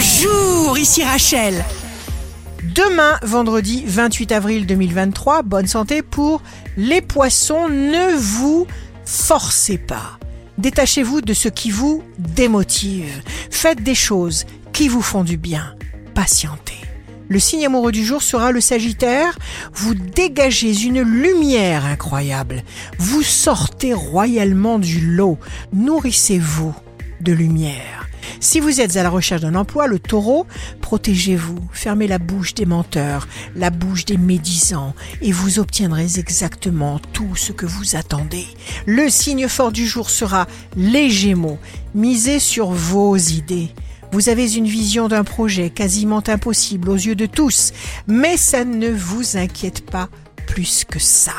[0.00, 1.64] Bonjour, ici Rachel.
[2.62, 6.40] Demain, vendredi 28 avril 2023, bonne santé pour
[6.76, 7.68] les poissons.
[7.68, 8.68] Ne vous
[9.04, 10.20] forcez pas.
[10.56, 13.10] Détachez-vous de ce qui vous démotive.
[13.50, 15.74] Faites des choses qui vous font du bien.
[16.14, 16.80] Patientez.
[17.28, 19.36] Le signe amoureux du jour sera le Sagittaire.
[19.74, 22.62] Vous dégagez une lumière incroyable.
[23.00, 25.38] Vous sortez royalement du lot.
[25.72, 26.72] Nourrissez-vous
[27.20, 27.97] de lumière.
[28.40, 30.46] Si vous êtes à la recherche d'un emploi, le taureau,
[30.80, 37.36] protégez-vous, fermez la bouche des menteurs, la bouche des médisants, et vous obtiendrez exactement tout
[37.36, 38.46] ce que vous attendez.
[38.86, 41.58] Le signe fort du jour sera les gémeaux.
[41.94, 43.70] Misez sur vos idées.
[44.12, 47.72] Vous avez une vision d'un projet quasiment impossible aux yeux de tous,
[48.06, 50.08] mais ça ne vous inquiète pas
[50.46, 51.34] plus que ça.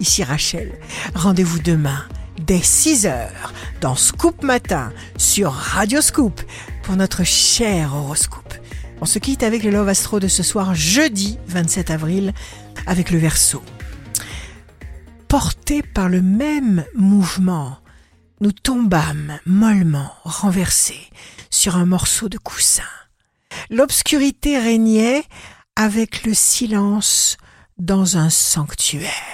[0.00, 0.72] Ici Rachel,
[1.14, 2.04] rendez-vous demain
[2.46, 6.40] dès 6 heures dans Scoop Matin sur Radio Scoop
[6.82, 8.54] pour notre cher horoscope.
[9.00, 12.34] On se quitte avec le Love Astro de ce soir, jeudi 27 avril,
[12.86, 13.62] avec le Verseau.
[15.28, 17.78] Porté par le même mouvement,
[18.40, 21.10] nous tombâmes mollement renversés
[21.50, 22.82] sur un morceau de coussin.
[23.70, 25.24] L'obscurité régnait
[25.76, 27.36] avec le silence
[27.78, 29.33] dans un sanctuaire.